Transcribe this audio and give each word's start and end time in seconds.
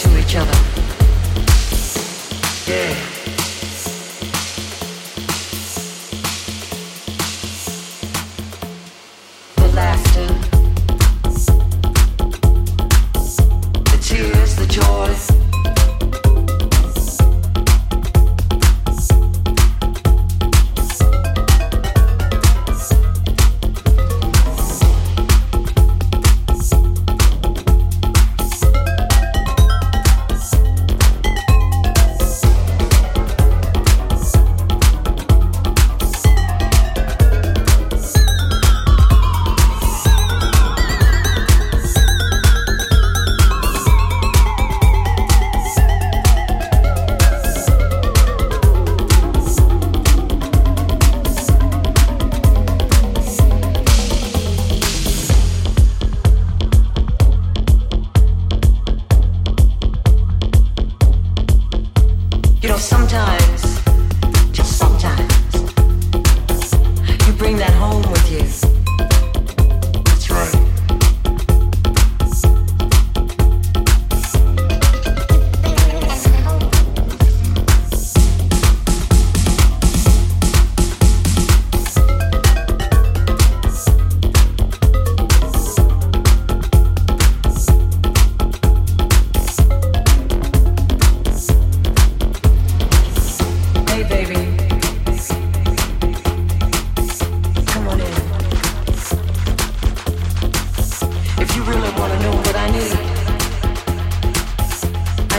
To 0.00 0.18
each 0.18 0.34
other. 0.34 0.58
Yeah. 2.66 3.09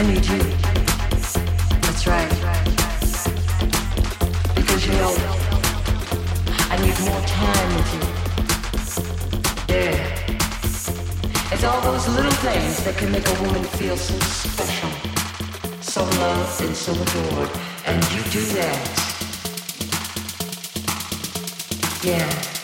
I 0.02 0.04
need 0.04 0.26
you. 0.26 0.42
That's 1.82 2.06
right. 2.08 2.28
Because 4.56 4.84
you 4.84 4.94
know, 4.94 5.14
I 6.70 6.76
need 6.82 6.98
more 7.06 7.22
time 7.22 7.68
with 7.76 7.94
you. 7.94 8.02
Yeah. 9.72 11.52
It's 11.52 11.62
all 11.62 11.80
those 11.82 12.08
little 12.08 12.32
things 12.42 12.82
that 12.82 12.96
can 12.96 13.12
make 13.12 13.28
a 13.28 13.42
woman 13.42 13.62
feel 13.78 13.96
so 13.96 14.18
special, 14.18 14.90
so 15.80 16.02
loved 16.02 16.60
and 16.62 16.74
so 16.74 16.92
adored. 16.94 17.50
And 17.86 18.02
you 18.12 18.22
do 18.32 18.44
that. 18.56 18.80
Yeah. 22.02 22.61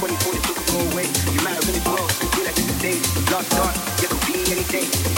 24 0.00 0.32
to 0.32 0.72
go 0.72 0.78
away. 0.92 1.04
You 1.30 1.40
might 1.44 1.60
have 1.60 1.66
really 1.68 1.80
blown, 1.80 2.08
feel 2.08 2.44
like 2.44 2.56
it's 2.56 2.70
a 2.70 2.78
stage. 2.78 3.26
Dark, 3.26 3.46
dark, 3.50 3.76
you 4.00 4.08
could 4.08 4.26
be 4.26 4.50
anything. 4.50 5.09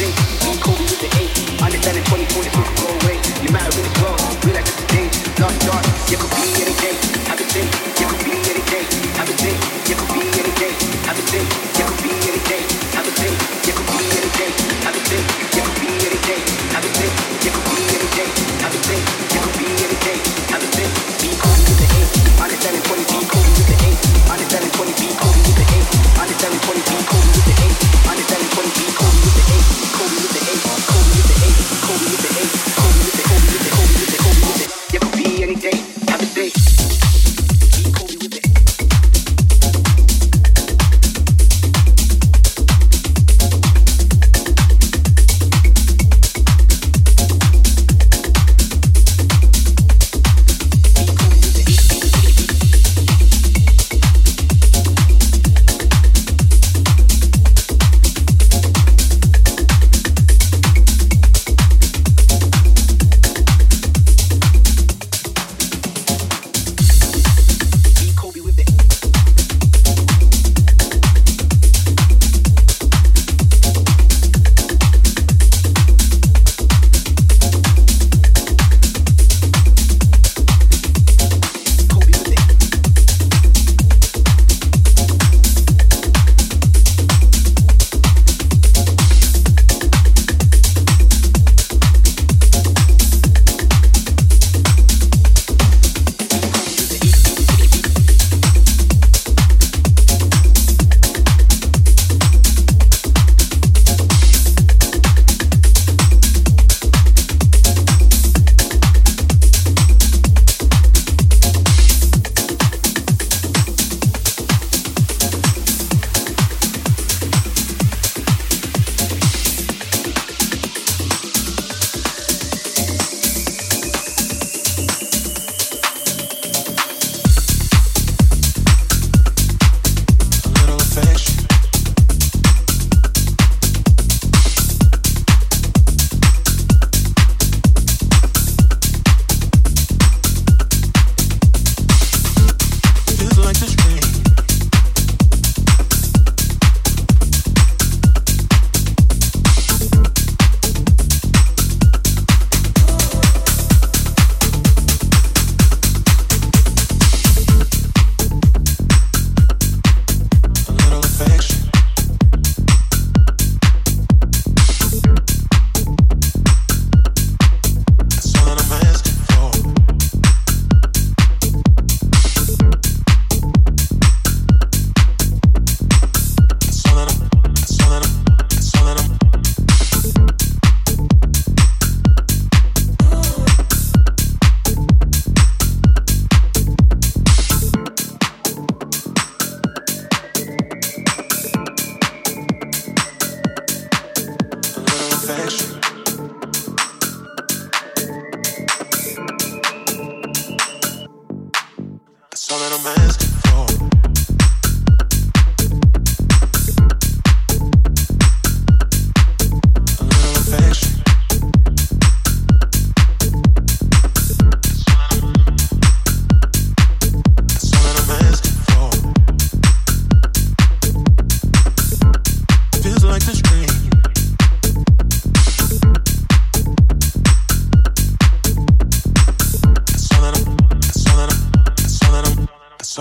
see. 0.00 0.39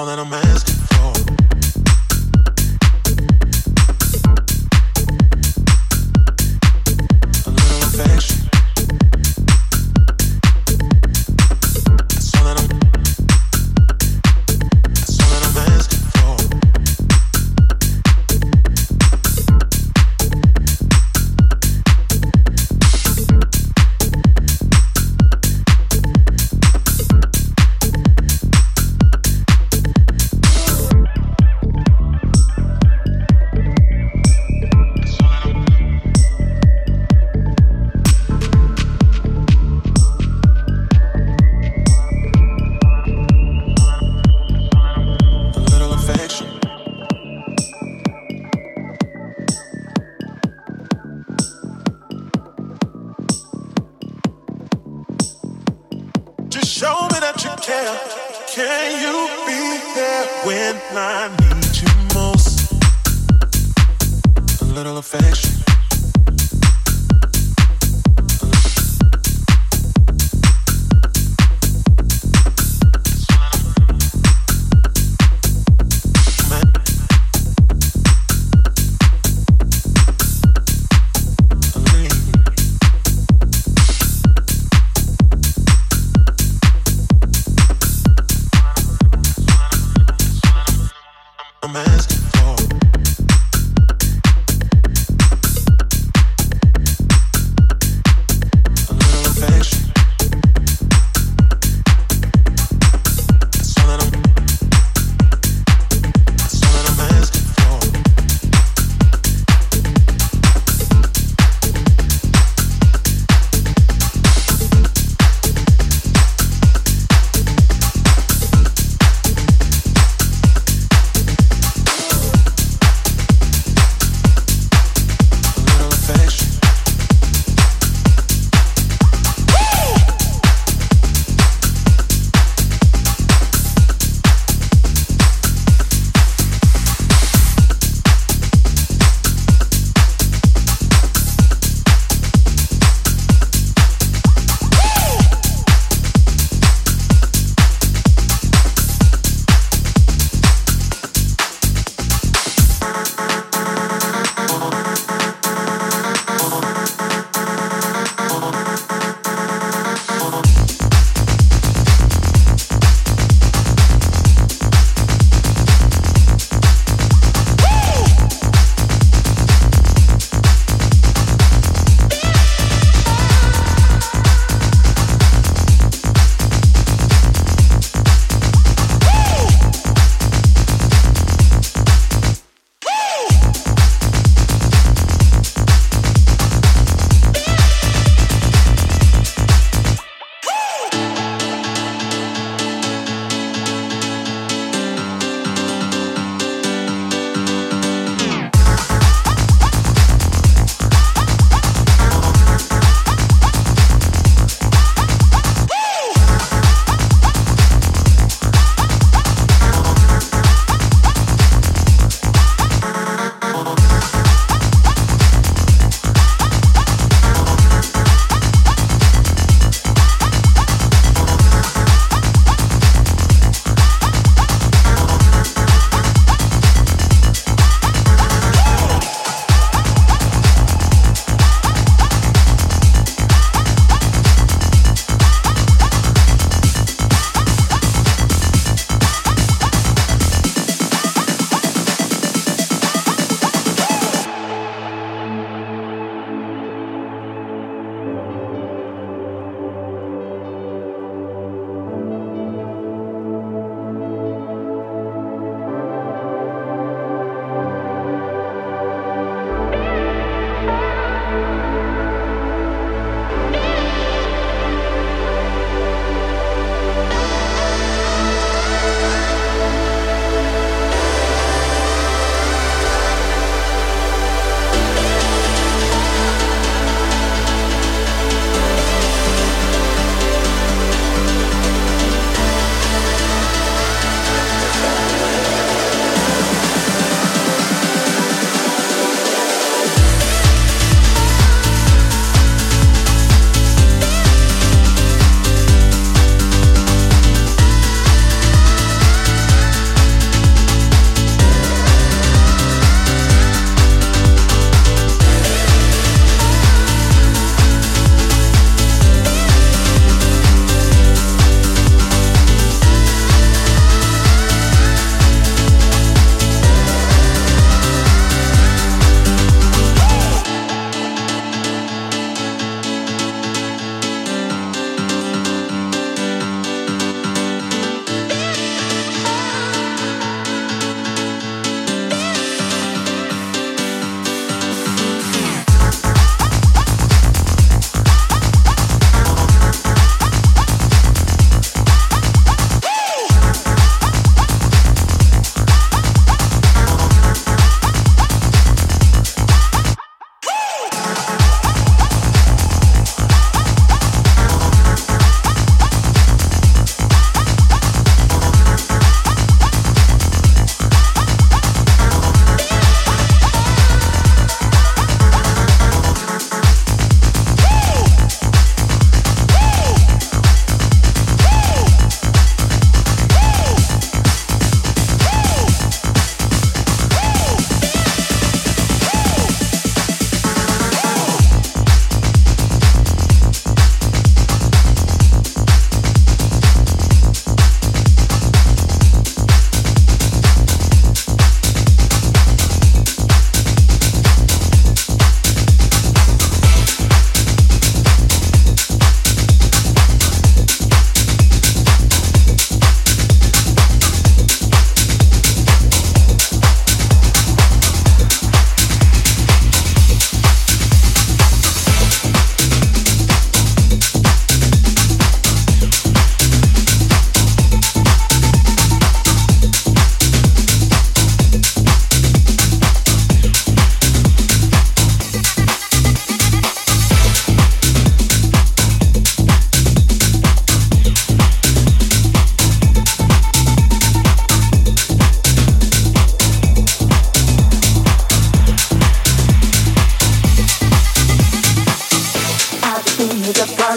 and 0.08 0.22
i'm 0.22 0.30
los 0.30 0.49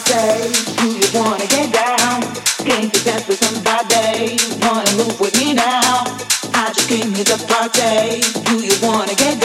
say, 0.06 0.52
do 0.78 0.88
you 0.88 1.08
wanna 1.14 1.46
get 1.46 1.72
down? 1.72 2.22
Can't 2.66 2.92
you 2.92 3.00
dance 3.04 3.26
with 3.28 3.42
somebody? 3.42 4.38
Wanna 4.66 4.92
move 4.96 5.20
with 5.20 5.34
me 5.38 5.54
now? 5.54 6.04
I 6.54 6.72
just 6.74 6.88
came 6.88 7.14
here 7.14 7.24
to 7.24 7.38
party. 7.46 8.20
Do 8.46 8.64
you 8.64 8.74
wanna 8.82 9.14
get 9.14 9.40
down? 9.40 9.41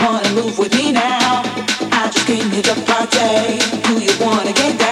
Wanna 0.00 0.30
move 0.34 0.58
with 0.58 0.72
me 0.74 0.92
now? 0.92 1.42
I 1.92 2.10
just 2.12 2.26
came 2.26 2.48
here 2.50 2.62
to 2.62 2.74
party. 2.86 3.58
Do 3.82 3.98
you 3.98 4.12
wanna 4.24 4.52
get 4.52 4.78
down? 4.78 4.87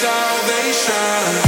salvation. 0.00 1.47